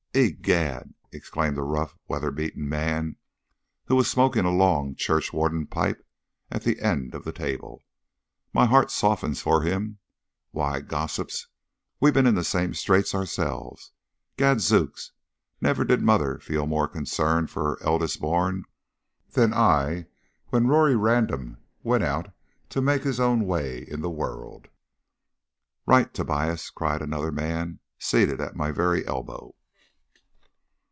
[0.13, 3.15] "Egad!" exclaimed a rough, weather beaten man,
[3.85, 6.05] who was smoking a long churchwarden pipe
[6.51, 7.85] at my end of the table,
[8.51, 9.99] "my heart softens for him.
[10.51, 11.47] Why, gossips,
[12.01, 13.93] we've been in the same straits ourselves.
[14.35, 15.13] Gadzooks,
[15.61, 18.65] never did mother feel more concern for her eldest born
[19.29, 20.07] than I
[20.47, 22.33] when Rory Random went out
[22.67, 24.67] to make his own way in the world."
[25.85, 29.55] "Right, Tobias, right!" cried another man, seated at my very elbow.